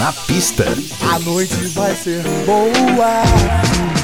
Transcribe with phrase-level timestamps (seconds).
[0.00, 0.64] Na pista.
[1.12, 3.99] A noite vai ser boa.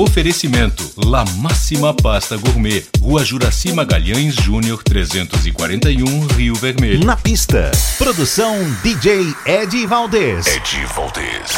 [0.00, 7.04] Oferecimento La Máxima Pasta Gourmet, Rua Juraci Magalhães Júnior 341, Rio Vermelho.
[7.04, 7.70] Na pista.
[7.98, 10.46] Produção DJ Ed Valdez.
[10.46, 11.52] Ed Valdez.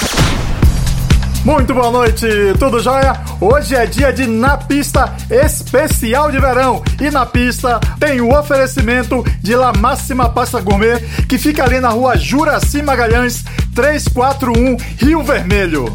[1.44, 2.26] Muito boa noite,
[2.58, 3.12] tudo jóia?
[3.40, 6.82] Hoje é dia de Na Pista especial de verão.
[7.00, 11.90] E na pista tem o oferecimento de La Máxima Pasta Gourmet, que fica ali na
[11.90, 15.94] rua Juraci Magalhães 341, Rio Vermelho.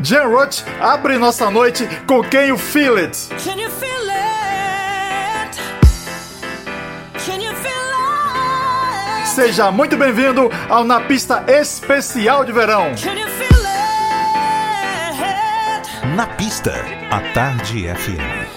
[0.00, 3.28] Jan Roth abre nossa noite com quem o Feel It.
[3.44, 5.58] Can you feel it?
[7.26, 7.72] Can you feel
[9.22, 9.28] it?
[9.28, 12.94] Seja muito bem-vindo ao Na Pista especial de verão.
[13.02, 13.48] Can you feel
[15.10, 16.06] it?
[16.14, 16.72] Na pista.
[17.10, 18.47] A Tarde FM.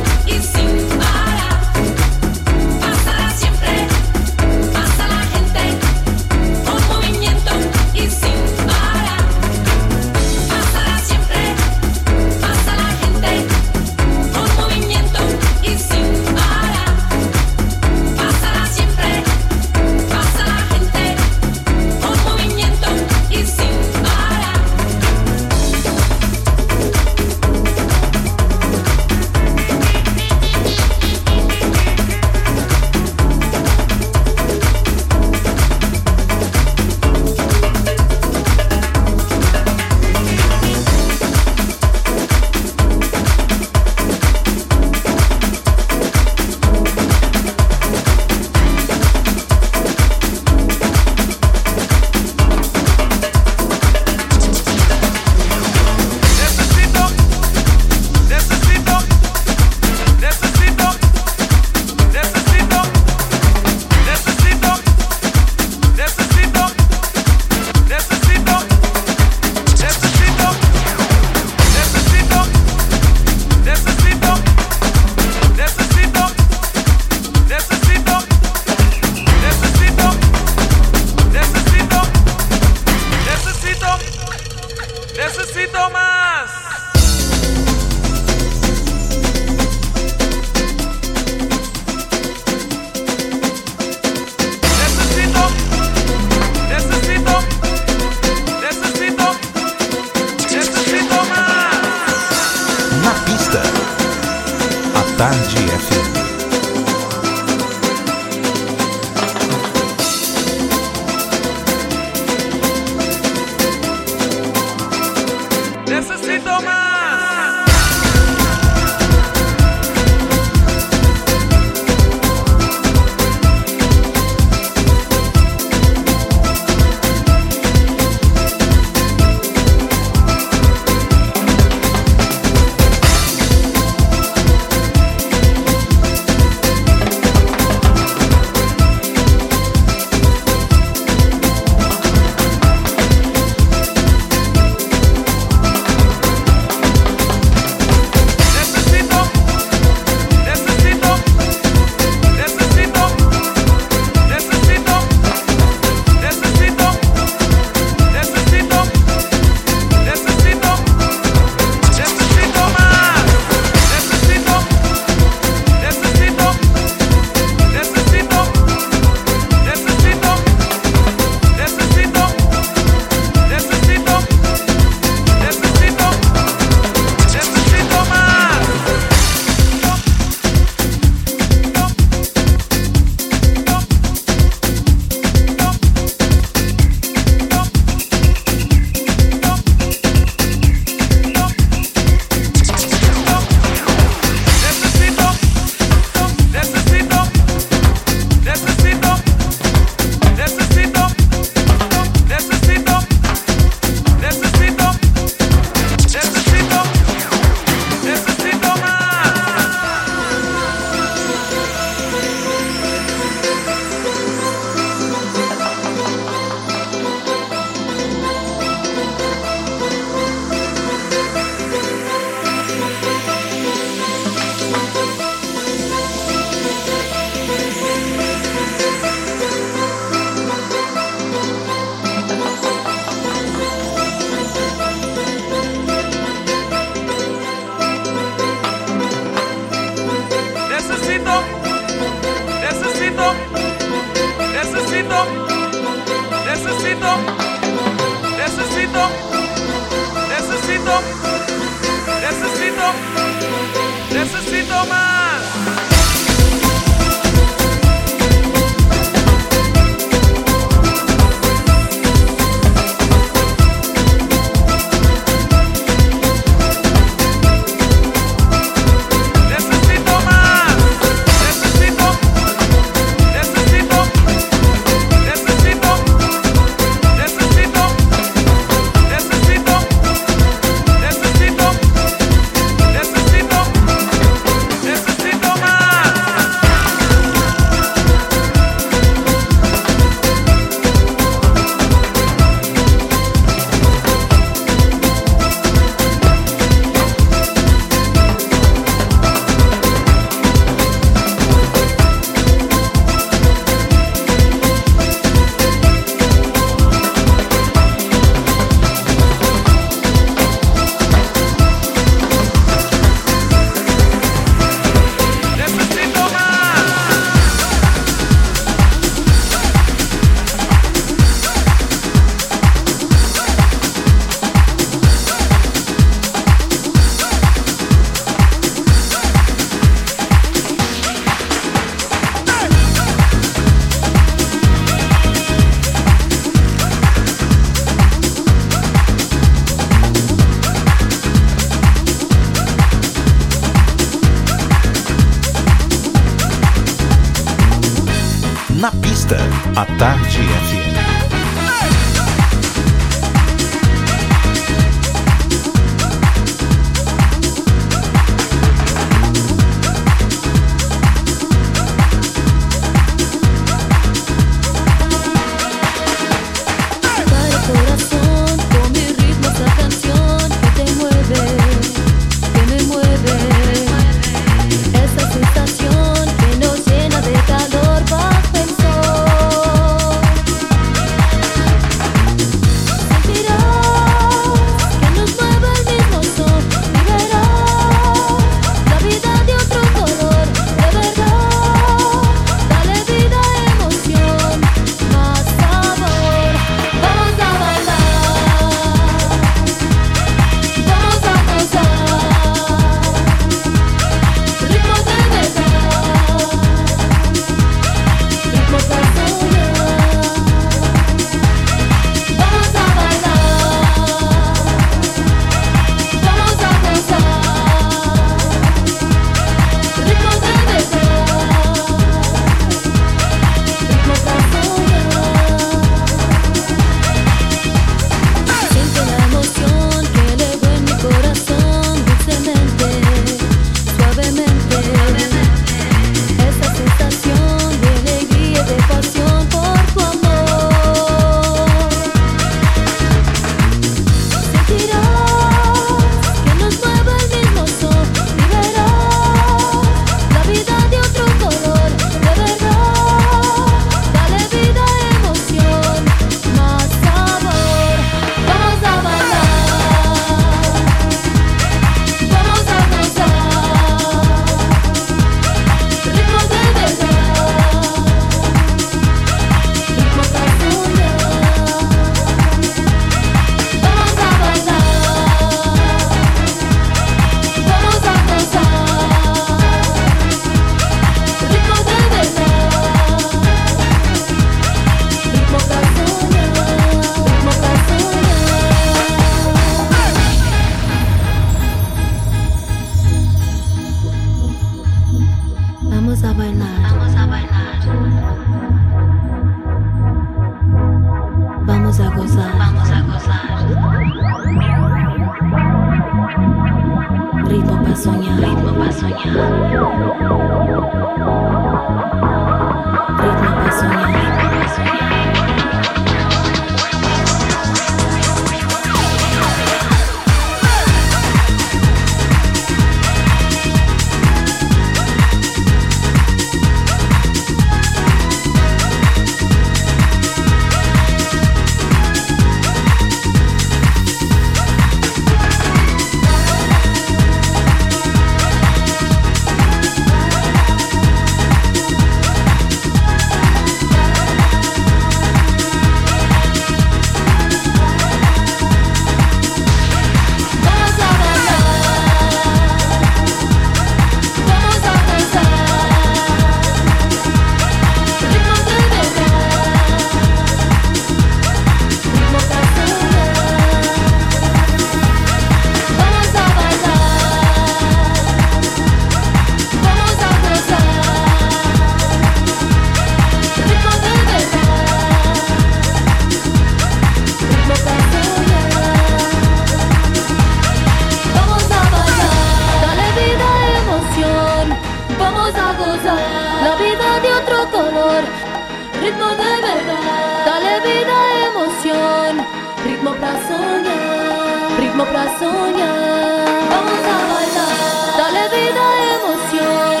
[595.44, 598.84] Vamos a bailar, dale vida,
[599.16, 600.00] emoción,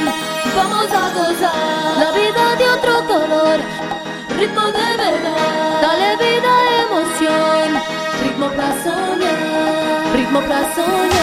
[0.54, 1.98] vamos a gozar.
[1.98, 3.58] La vida de otro color,
[4.38, 5.80] ritmo de verdad.
[5.82, 6.52] Dale vida,
[6.86, 7.68] emoción,
[8.22, 11.21] ritmo para soñar, ritmo para soñar.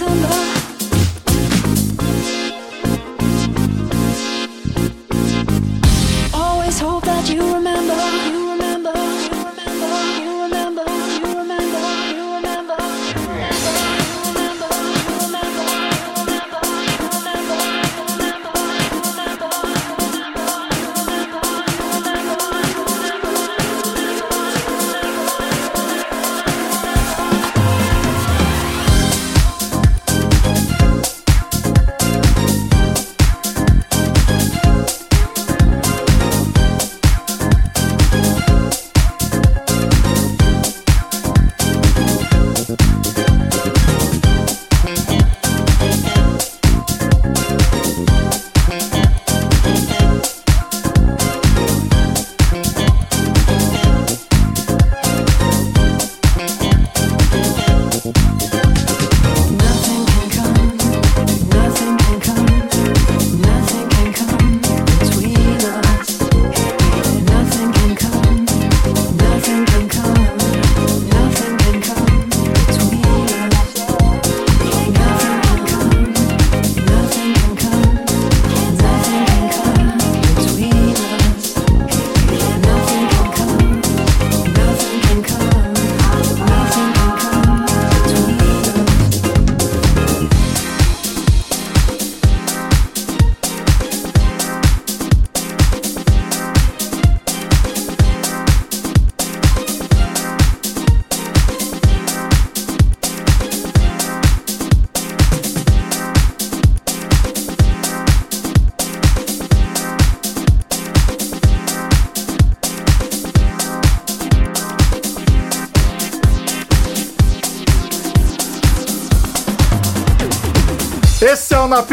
[0.00, 0.53] Na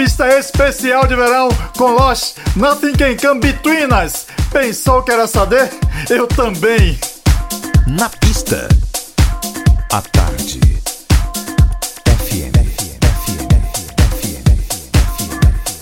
[0.02, 4.26] pista especial de verão com Lost Nothing Can Come Between Us.
[4.52, 5.70] Pensou que era saber?
[6.10, 7.00] Eu também.
[7.86, 8.68] Na pista.
[9.92, 10.60] À tarde.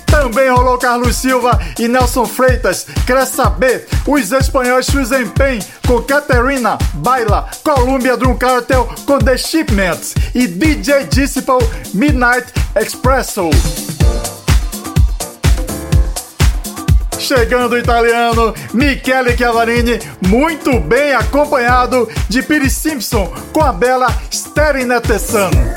[0.05, 2.87] Também rolou Carlos Silva e Nelson Freitas.
[3.07, 3.87] Quer saber?
[4.05, 11.05] Os espanhóis Susan Pen com Caterina Baila, Columbia Drum Cartel com The Shipments e DJ
[11.05, 13.49] Disciple Midnight Expresso.
[17.29, 25.19] Chegando o italiano Michele Chiavarini, muito bem acompanhado de Piri Simpson com a bela Sterinete
[25.19, 25.68] Sun.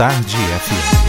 [0.00, 0.99] Tarde FM.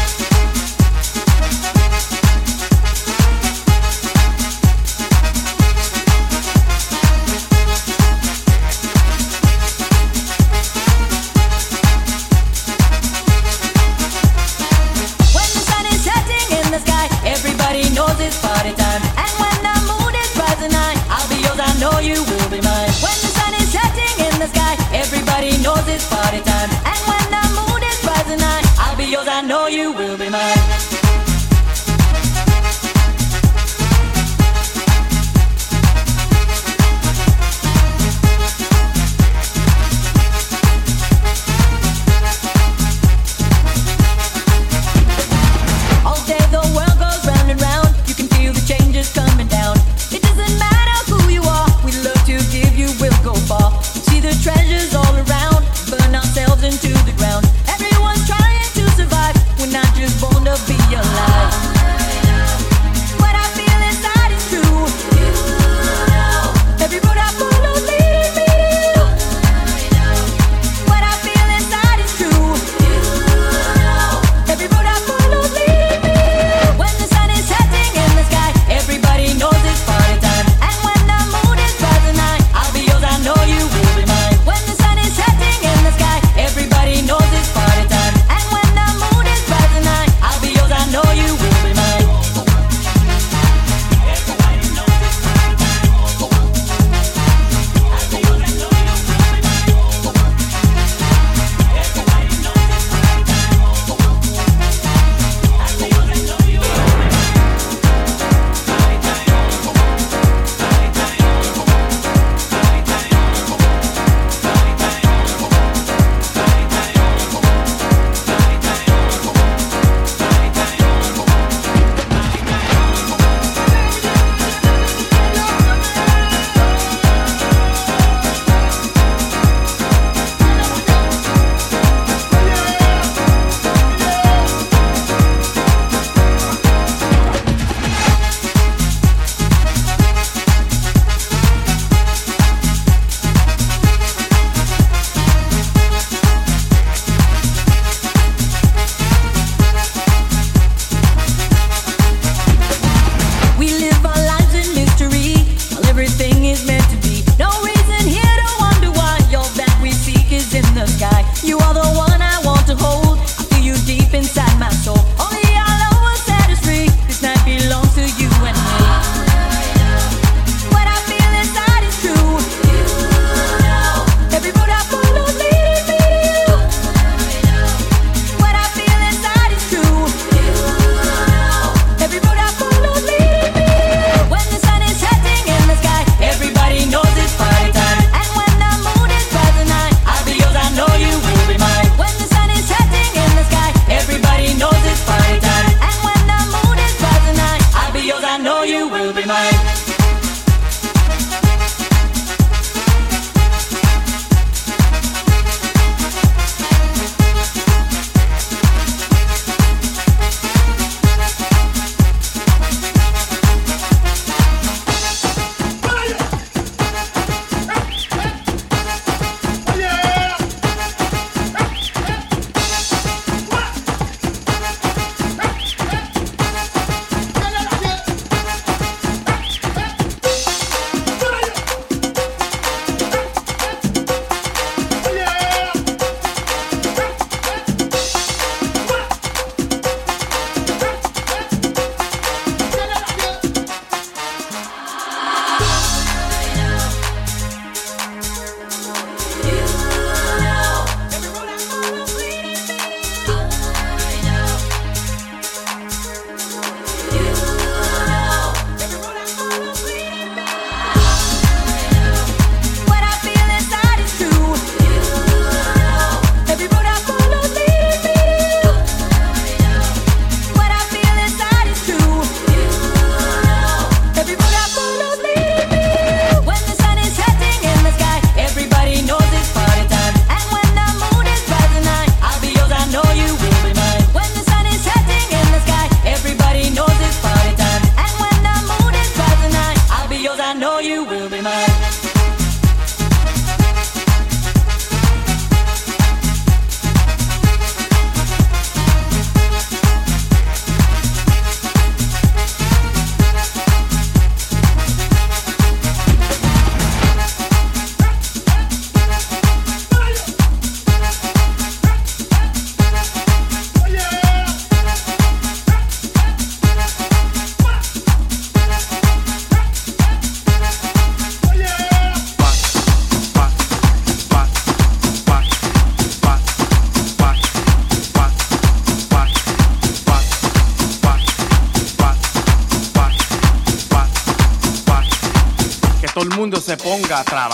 [337.11, 337.50] Got Alcatraz.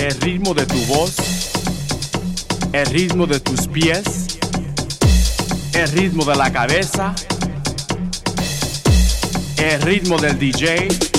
[0.00, 1.10] Se ponga a trabajar.
[3.26, 4.38] de tus pies,
[5.74, 7.14] el ritmo de la cabeza,
[9.58, 11.09] el ritmo del DJ.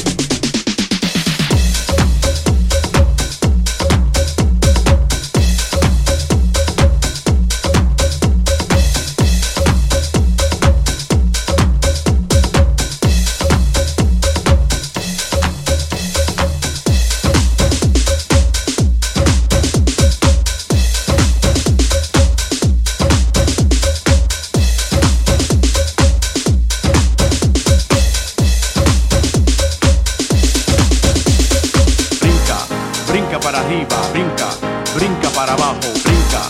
[35.52, 36.41] para abajo, brinca,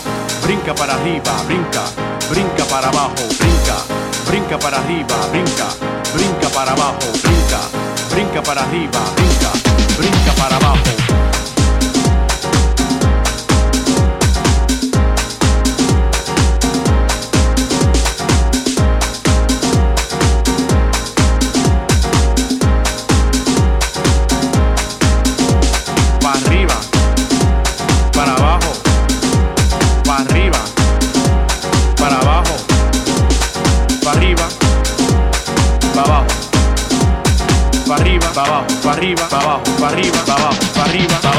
[0.42, 1.82] brinca para arriba, brinca,
[2.30, 3.76] brinca para abajo, brinca,
[4.26, 5.66] brinca para arriba, brinca,
[6.14, 7.60] brinca para abajo, brinca,
[8.10, 9.50] brinca para arriba, brinca,
[9.98, 11.21] brinca para abajo.
[39.52, 41.31] abajo, para arriba, para abajo, para arriba, para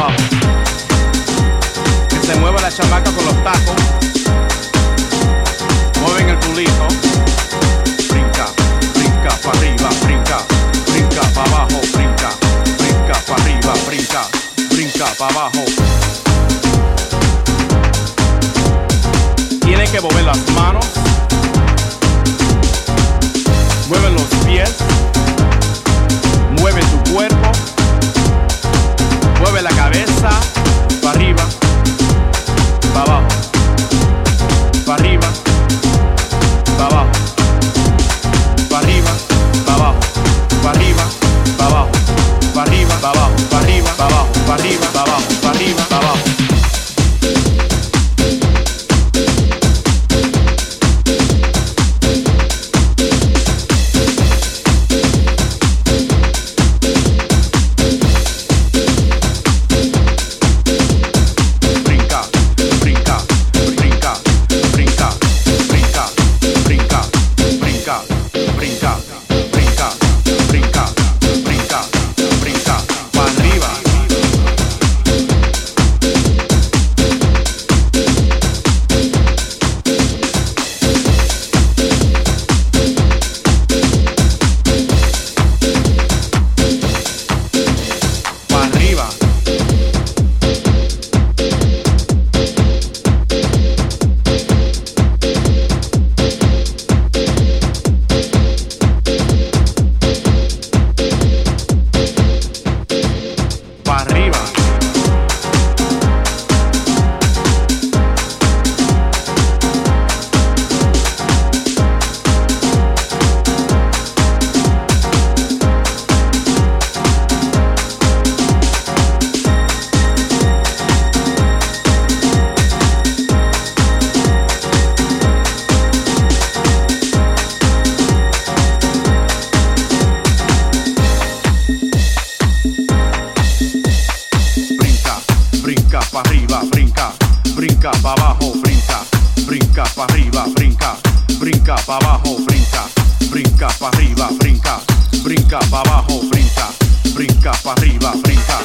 [135.93, 139.05] brinca pa abajo, brinca,
[139.45, 140.97] brinca pa arriba, brinca,
[141.37, 142.89] brinca pa abajo, brinca,
[143.29, 144.81] brinca pa arriba, brinca,
[145.23, 146.67] brinca pa abajo, brinca,
[147.13, 148.57] brinca pa arriba, brinca,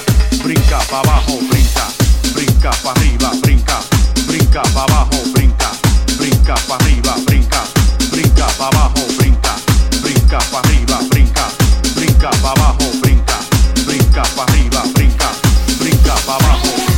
[0.43, 1.85] brinca pa abajo, brinca,
[2.33, 3.79] brinca pa arriba, brinca,
[4.26, 5.70] brinca pa abajo, brinca,
[6.16, 7.61] brinca pa arriba, brinca,
[8.11, 9.53] brinca pa abajo, brinca,
[10.01, 11.45] brinca pa arriba, brinca,
[11.95, 13.37] brinca pa abajo, brinca,
[13.85, 15.29] brinca pa arriba, brinca,
[15.79, 16.98] brinca pa abajo.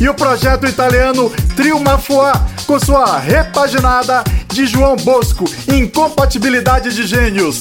[0.00, 2.32] E o projeto italiano Trio Mafuá
[2.66, 7.60] com sua repaginada de João Bosco, Incompatibilidade de Gênios.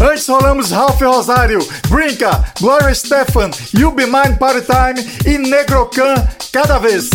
[0.00, 6.14] Antes rolamos Ralph Rosário, Brinca, Gloria Stefan, You Be Mine Party Time e Negrocan
[6.52, 7.08] cada vez.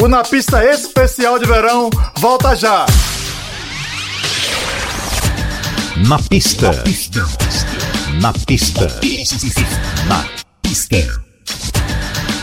[0.00, 1.88] O Na Pista Especial de Verão
[2.18, 2.86] volta já.
[6.06, 7.41] Na pista.
[8.20, 9.00] Na pista.
[10.06, 10.24] Na
[10.60, 10.96] pista.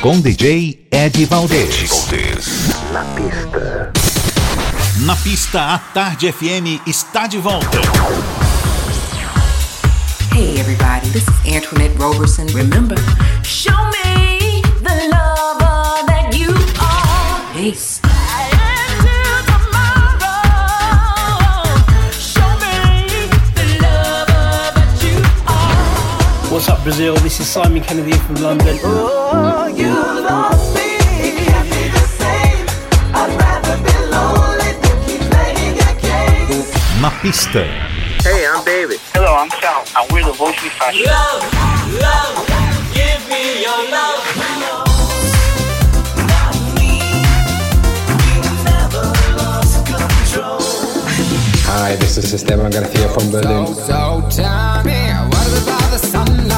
[0.02, 2.08] Com DJ Ed Valdez.
[2.92, 3.92] Na pista.
[5.02, 7.78] Na pista, a Tarde FM está de volta.
[10.34, 12.48] Hey everybody, this is Antoinette Roberson.
[12.48, 12.98] Remember,
[13.44, 13.99] show me
[27.00, 27.16] Brazil?
[27.24, 28.76] This is Simon Kennedy from London.
[37.00, 37.64] Na pista.
[38.22, 39.00] Hey, I'm David.
[39.16, 41.08] Hello, I'm Sal, and we're the Voice We Fashion.
[51.72, 53.74] Hi, this is Esteban Garcia from Berlin.
[53.88, 55.00] So tell me,
[55.32, 56.49] what is about the sunlight?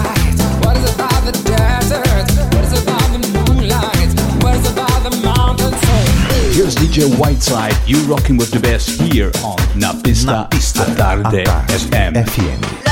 [6.54, 10.96] Here's DJ Whiteside, you rocking with the best here on Na Pista, Na pista, a
[10.96, 12.14] Tarde a Tarde FM.
[12.26, 12.92] FM.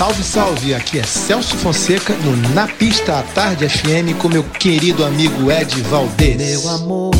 [0.00, 0.74] Salve, salve!
[0.74, 5.78] Aqui é Celso Fonseca no Na Pista à Tarde FM com meu querido amigo Ed
[5.82, 6.36] Valdez.
[6.36, 7.10] Meu amor,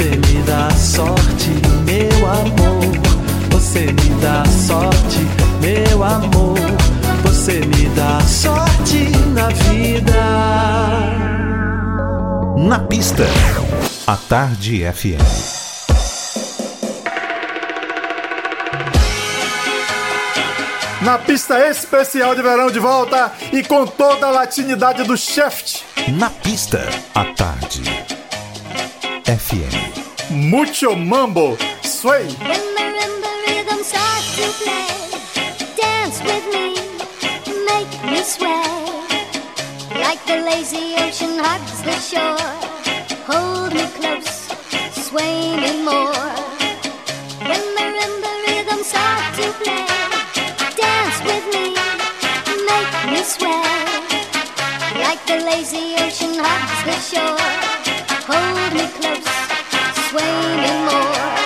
[0.00, 1.50] você me dá sorte,
[1.84, 3.50] meu amor.
[3.50, 5.18] Você me dá sorte,
[5.60, 6.02] meu
[7.22, 10.14] você me dá sorte na vida.
[12.56, 13.24] Na pista,
[14.06, 15.20] a Tarde FM.
[21.02, 25.84] Na pista especial de verão de volta e com toda a latinidade do Shaft.
[26.08, 27.82] Na pista, a Tarde
[29.24, 29.89] FM.
[30.30, 32.24] Mucho Mambo, Sway.
[32.38, 34.86] When marimba rhythm starts to play,
[35.76, 36.74] dance with me,
[37.66, 38.62] make me sway.
[40.00, 42.54] Like the lazy ocean hugs the shore,
[43.26, 44.54] hold me close,
[45.08, 46.14] sway me more.
[47.42, 49.86] When marimba rhythm starts to play,
[50.78, 51.74] dance with me,
[52.70, 53.66] make me sway.
[54.94, 57.50] Like the lazy ocean hugs the shore,
[58.30, 59.39] hold me close,
[60.12, 61.39] ways way more.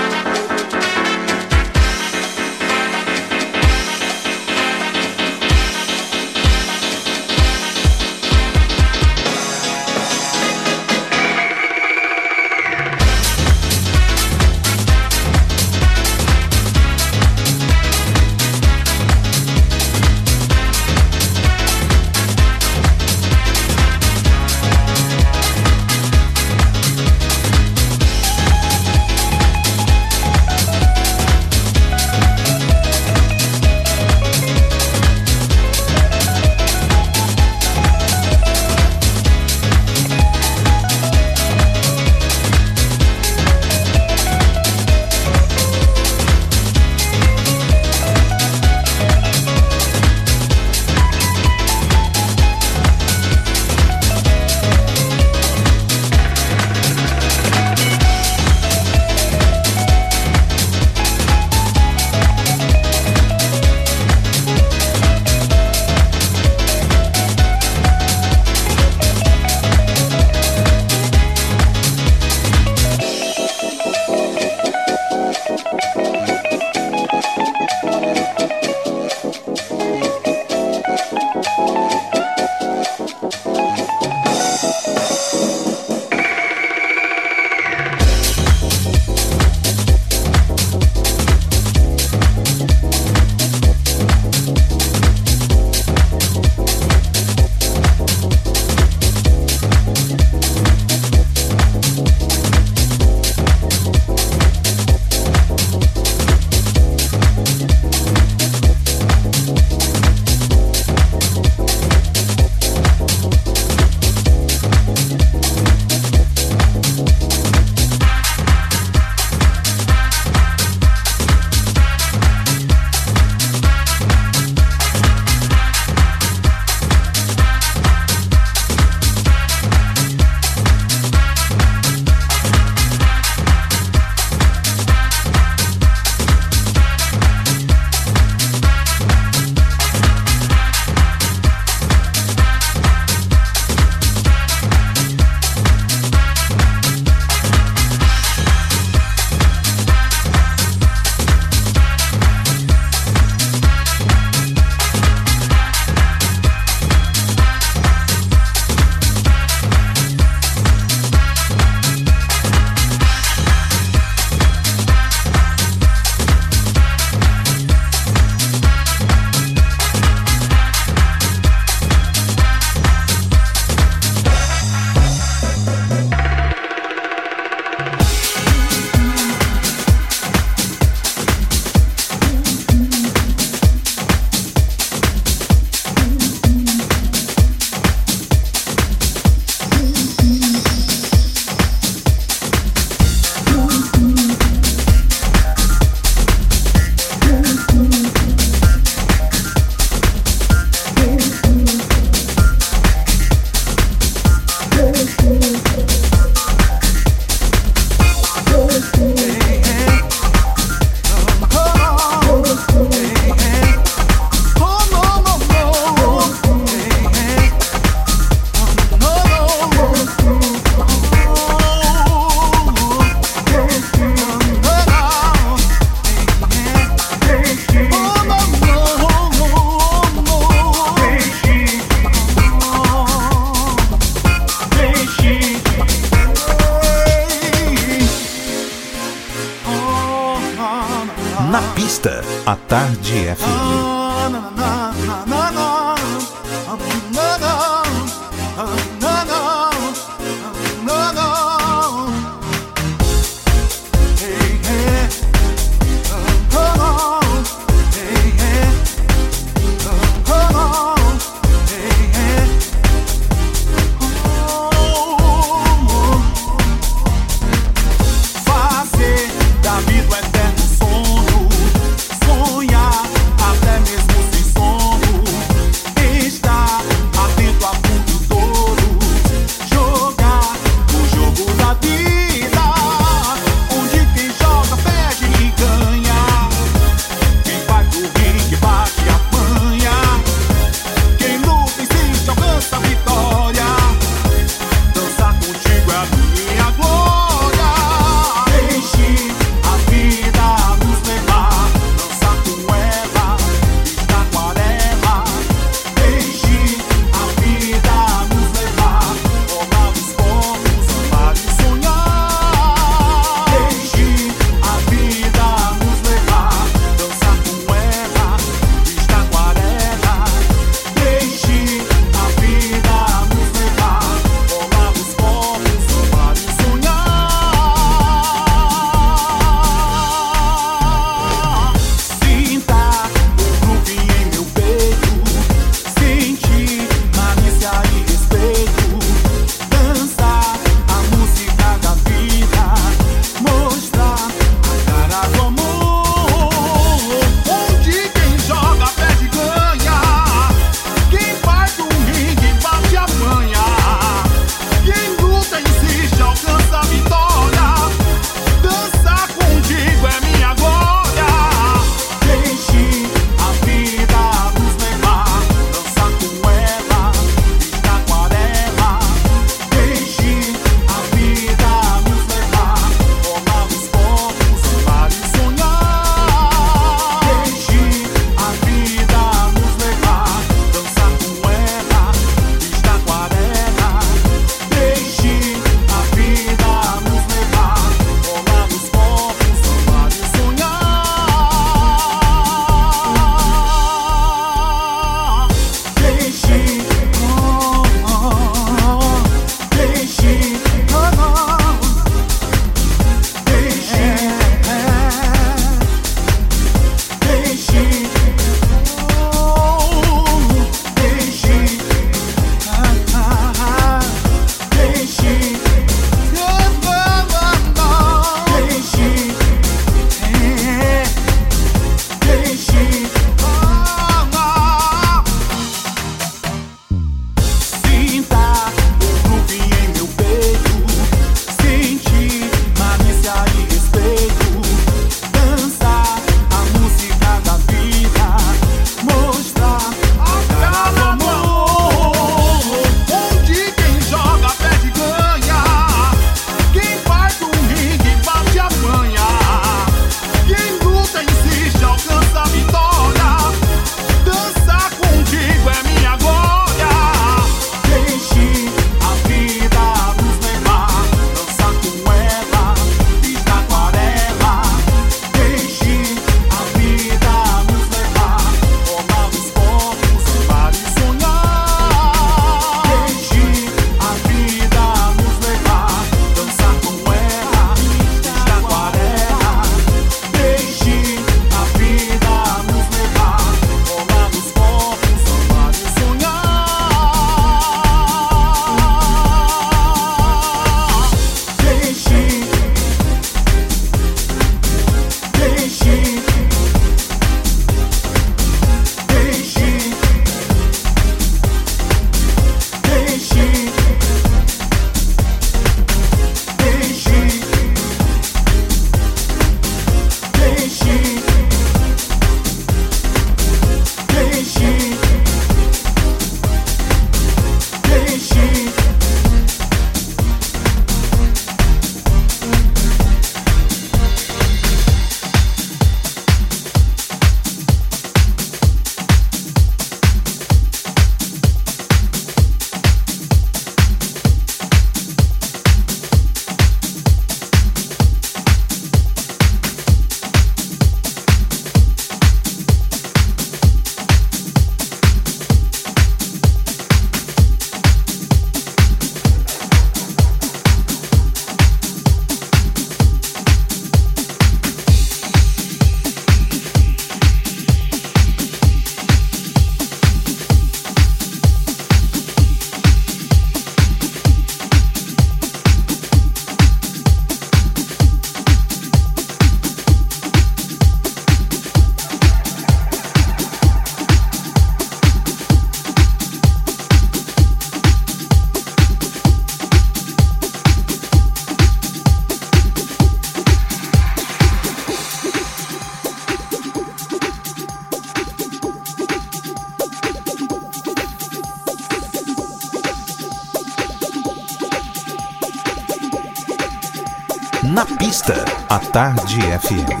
[599.61, 600.00] 是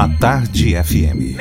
[0.00, 1.36] a Tarde FM.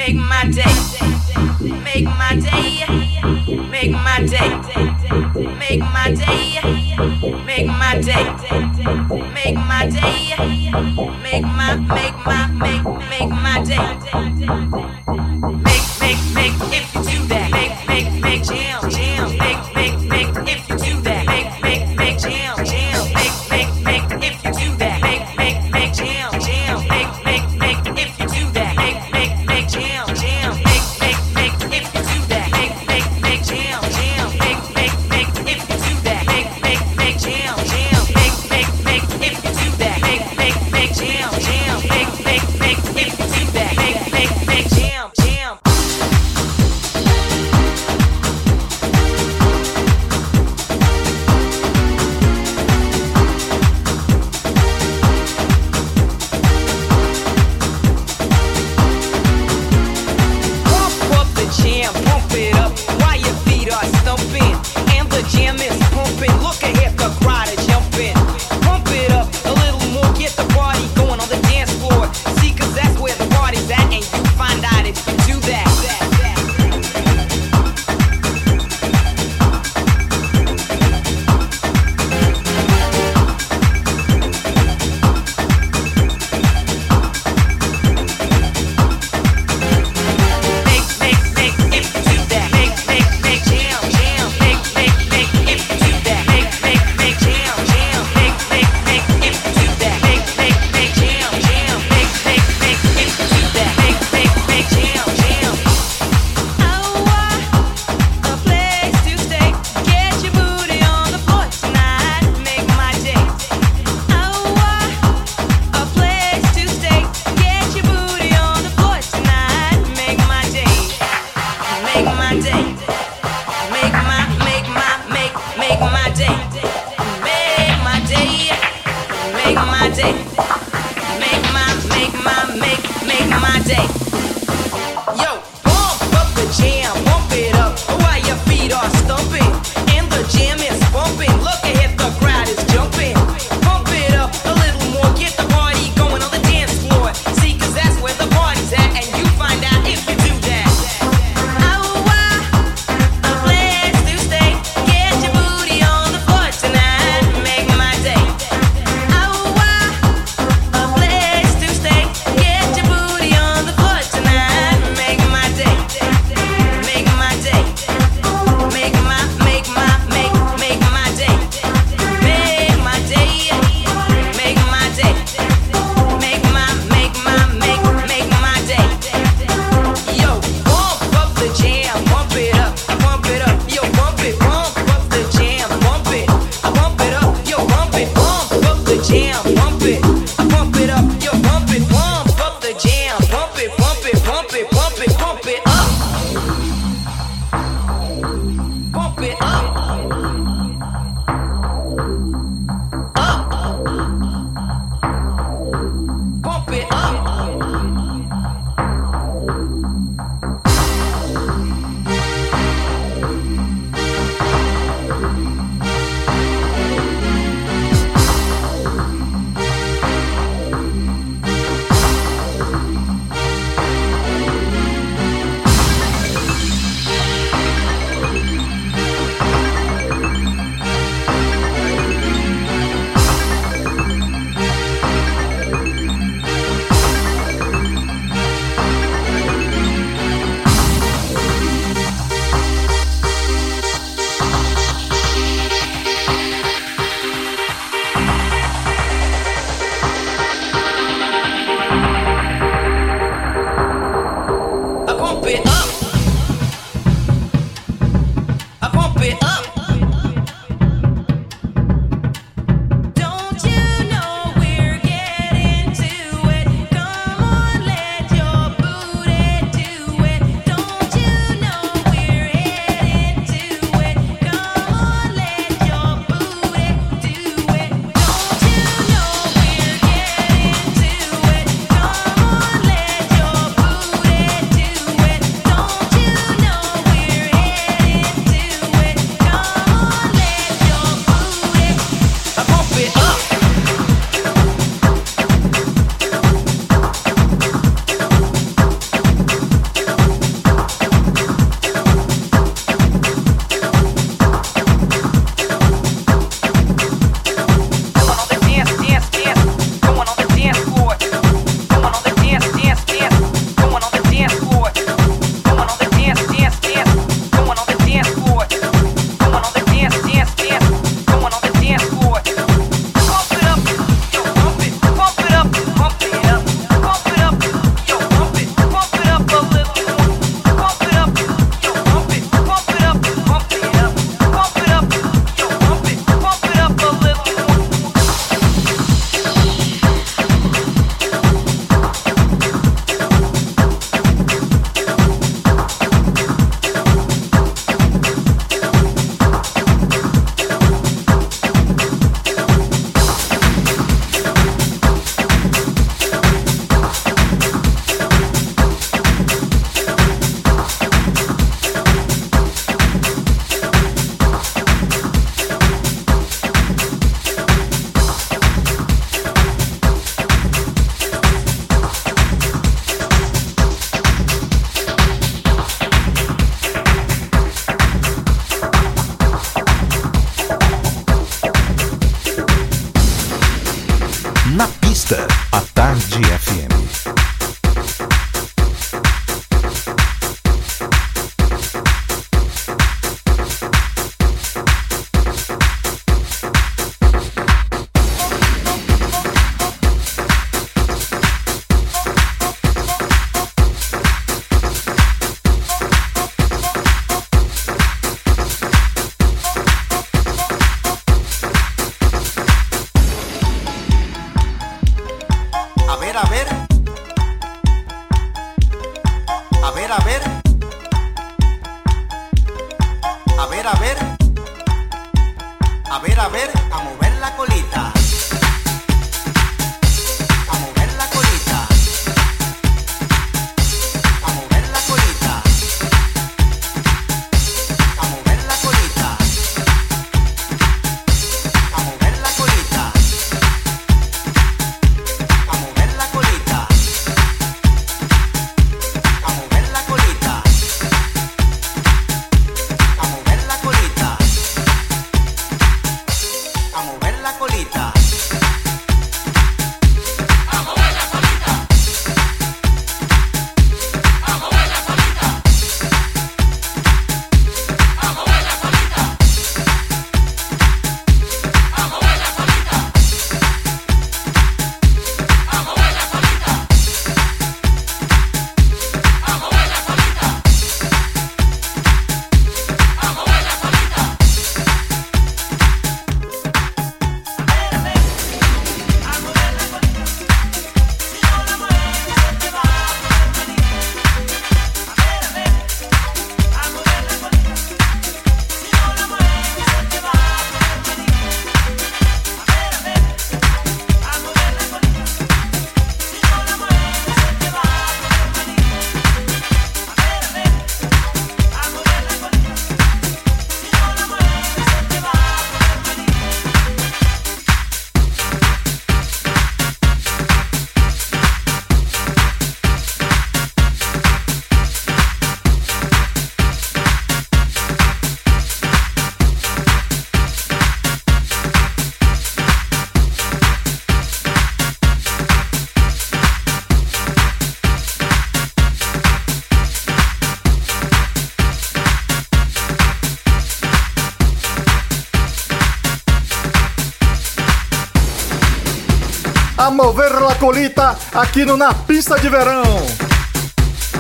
[551.42, 552.84] Aqui no Na Pista de Verão.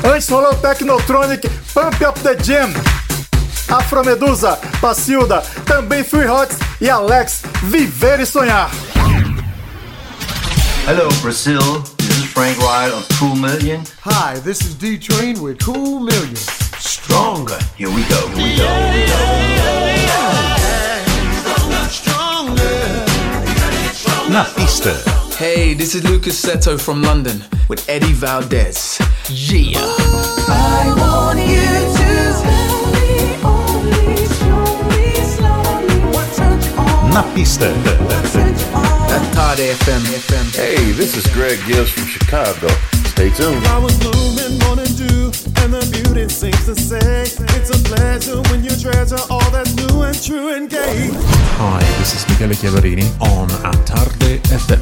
[0.04, 2.72] Antes rolou Technotronic, Pump Up the Jam.
[3.68, 8.72] Afromedusa, Pacilda, também Free Hots e Alex, Viver e Sonhar.
[10.88, 11.84] Hello, Brazil.
[11.98, 13.84] This is Frank Wright of Cool Million.
[14.02, 16.36] Hi, this is D Train with Cool Million.
[16.80, 17.60] Stronger.
[17.76, 18.28] Here we go.
[18.30, 18.66] Here we go.
[18.92, 19.30] Here we go.
[24.30, 24.94] Na pista,
[25.40, 29.00] Hey, this is Lucas Seto from London with Eddie Valdez.
[29.30, 29.80] Yeah.
[29.80, 31.64] I want you
[31.96, 36.12] to slowly, only slowly, slowly.
[36.12, 37.12] What turns you on?
[37.12, 37.72] na pista.
[37.72, 40.04] At Tarde FM.
[40.54, 42.68] Hey, this is Greg Gibbs from Chicago.
[43.08, 43.64] Stay tuned.
[46.20, 48.64] I was blooming morning dew, and the beauty seems to say it's a pleasure when
[48.64, 51.10] you treasure all that's new and true and gay.
[51.58, 54.80] Hi, this is Michele Chiavarini on A Tarde FM.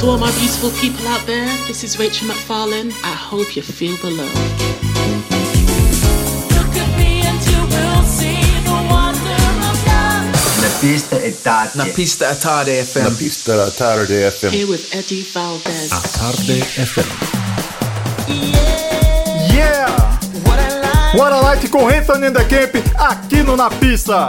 [0.00, 2.92] To all my beautiful people out there, this is Rachel McFarlane.
[3.04, 4.81] I hope you feel the love.
[10.82, 11.70] Pista è tarde.
[11.74, 13.02] Na pista a Tarde FM.
[13.02, 14.52] Na pista a Tarde FM.
[14.52, 15.92] Here with Eddie Valdez.
[15.92, 17.06] A Tarde FM.
[19.54, 20.18] Yeah!
[21.14, 24.26] What I Like com Anthony and the Camp aqui no Na Pista.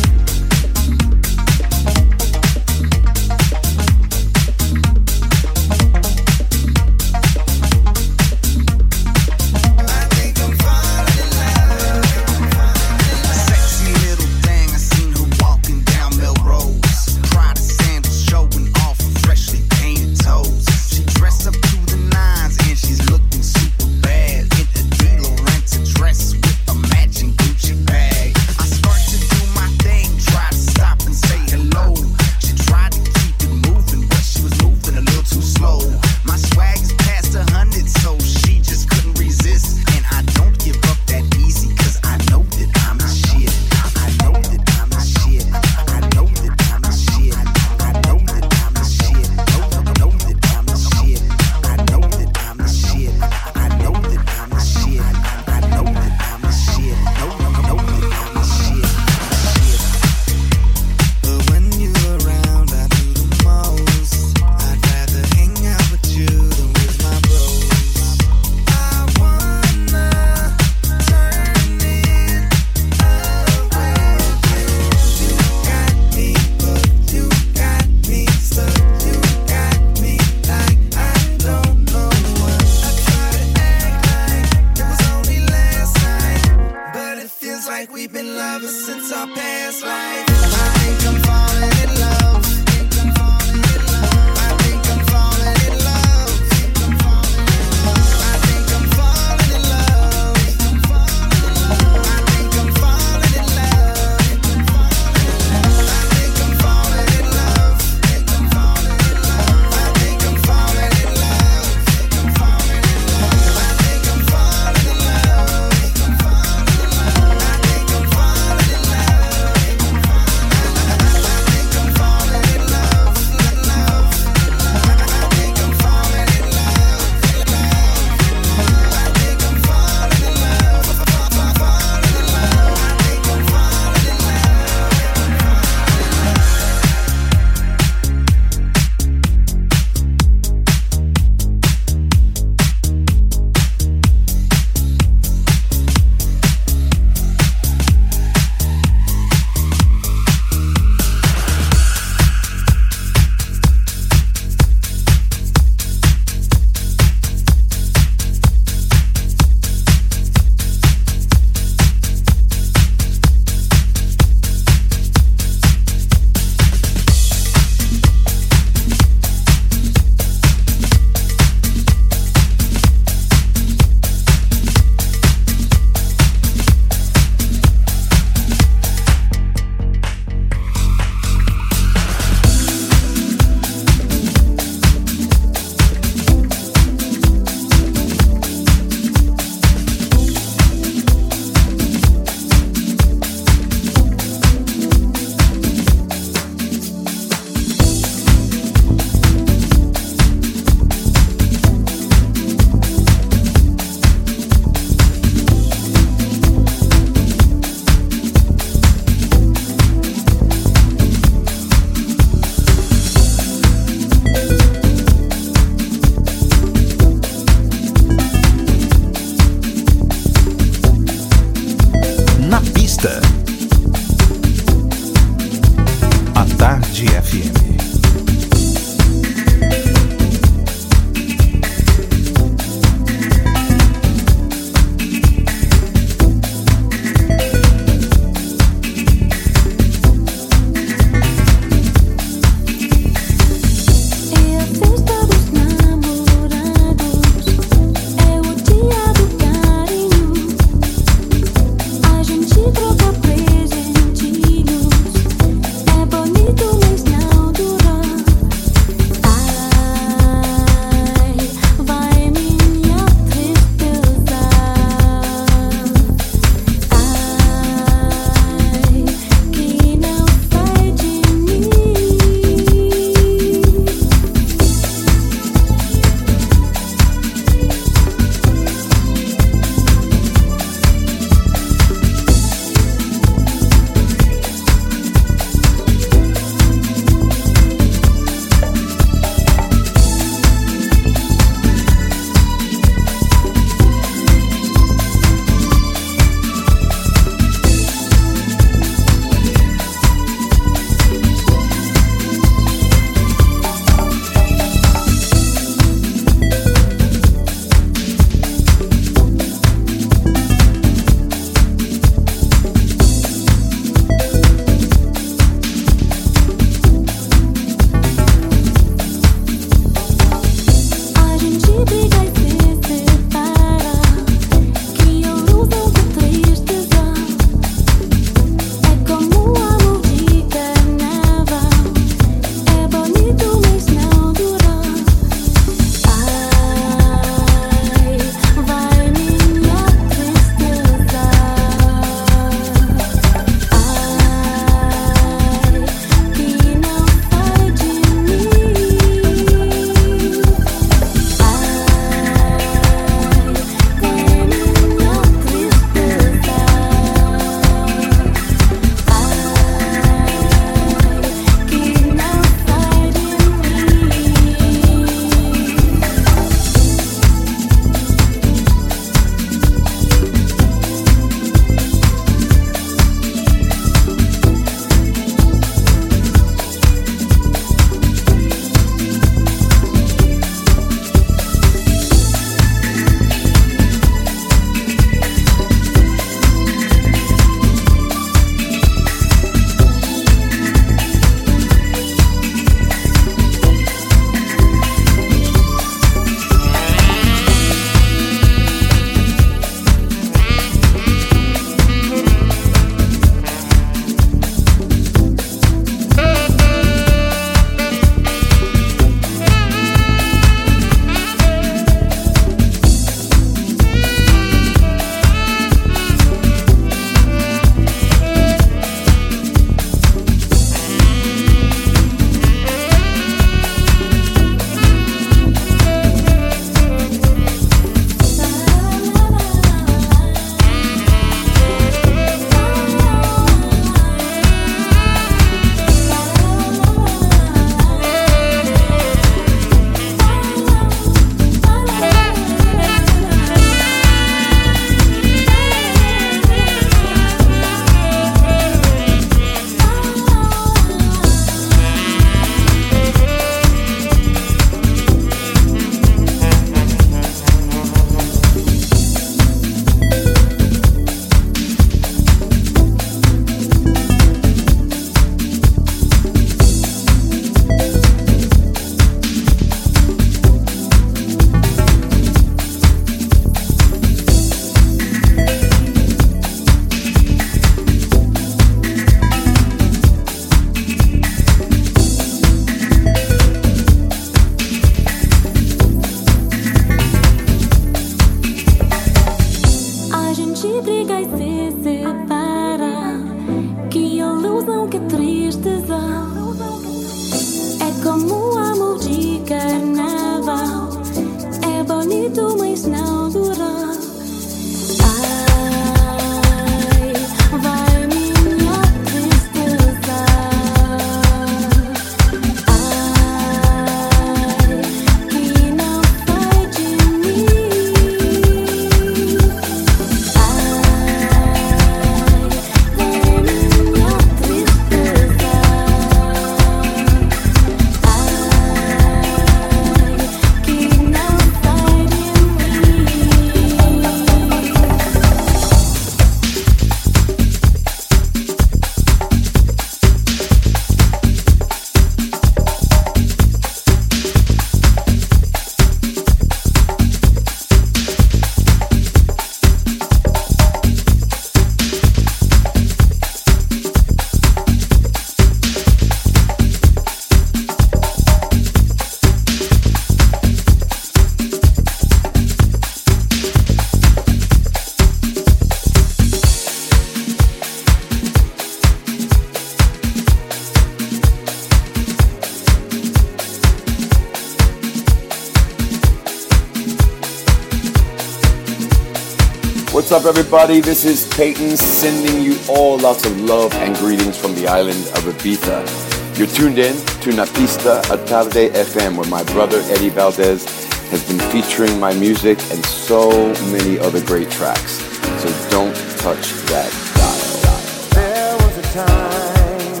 [580.62, 580.80] Everybody?
[580.80, 585.24] This is Peyton sending you all lots of love and greetings from the island of
[585.24, 586.38] Ibiza.
[586.38, 590.64] You're tuned in to Napista Atarde FM, where my brother Eddie Valdez
[591.10, 593.30] has been featuring my music and so
[593.72, 595.02] many other great tracks.
[595.42, 597.80] So don't touch that dial.
[598.14, 600.00] There was a time,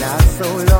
[0.00, 0.73] not so long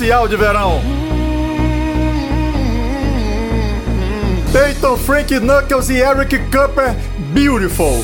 [0.00, 0.80] especial de verão.
[4.50, 6.96] Peyton, Frank Knuckles e Eric Cooper,
[7.34, 8.02] Beautiful.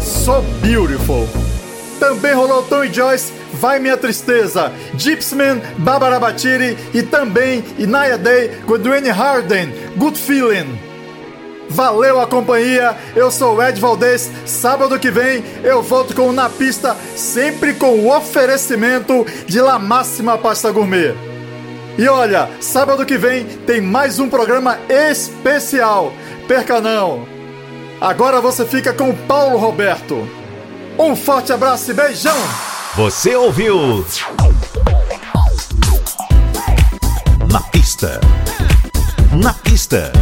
[0.00, 1.28] So Beautiful.
[2.00, 8.48] Também rolou Tom e Joyce, Vai Minha Tristeza, Gypsyman, Barbara Batiri e também Inaya Day
[8.66, 10.93] com Dwayne Harden, Good Feeling.
[11.74, 14.30] Valeu a companhia, eu sou o Ed Valdez.
[14.46, 19.76] Sábado que vem eu volto com o Na Pista, sempre com o oferecimento de La
[19.76, 21.16] Máxima Pasta Gourmet.
[21.98, 26.12] E olha, sábado que vem tem mais um programa especial.
[26.46, 27.26] Perca não!
[28.00, 30.28] Agora você fica com o Paulo Roberto.
[30.96, 32.36] Um forte abraço e beijão!
[32.94, 34.06] Você ouviu?
[37.50, 38.20] Na pista.
[39.42, 40.12] Na pista.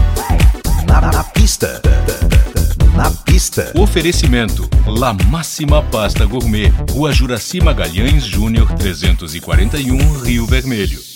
[3.92, 11.11] Oferecimento: La Máxima Pasta Gourmet, Rua Juraci Magalhães Júnior 341, Rio Vermelho.